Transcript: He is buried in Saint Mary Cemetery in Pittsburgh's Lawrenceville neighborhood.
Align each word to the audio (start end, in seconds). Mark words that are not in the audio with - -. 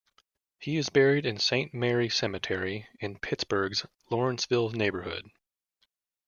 He 0.57 0.77
is 0.77 0.89
buried 0.89 1.27
in 1.27 1.37
Saint 1.37 1.75
Mary 1.75 2.09
Cemetery 2.09 2.87
in 2.99 3.19
Pittsburgh's 3.19 3.85
Lawrenceville 4.09 4.71
neighborhood. 4.71 5.29